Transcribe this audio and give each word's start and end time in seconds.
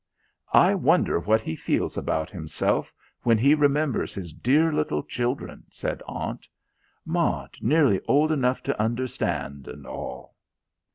"I 0.55 0.73
wonder 0.73 1.19
what 1.19 1.41
he 1.41 1.55
feels 1.55 1.95
about 1.95 2.31
himself, 2.31 2.91
when 3.21 3.37
he 3.37 3.53
remembers 3.53 4.15
his 4.15 4.33
dear 4.33 4.73
little 4.73 5.03
children," 5.03 5.65
said 5.69 6.01
Aunt. 6.07 6.47
"Maud 7.05 7.57
nearly 7.61 8.01
old 8.07 8.31
enough 8.31 8.63
to 8.63 8.81
understand, 8.81 9.67
and 9.67 9.85
all!" 9.85 10.33